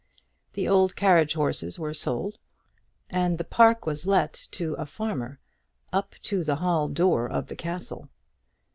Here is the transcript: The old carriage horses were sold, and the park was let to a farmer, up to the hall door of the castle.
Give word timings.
The 0.53 0.67
old 0.67 0.95
carriage 0.95 1.35
horses 1.35 1.77
were 1.77 1.93
sold, 1.93 2.39
and 3.07 3.37
the 3.37 3.43
park 3.43 3.85
was 3.85 4.07
let 4.07 4.47
to 4.49 4.73
a 4.73 4.87
farmer, 4.87 5.37
up 5.93 6.15
to 6.23 6.43
the 6.43 6.55
hall 6.55 6.87
door 6.87 7.27
of 7.29 7.49
the 7.49 7.55
castle. 7.55 8.09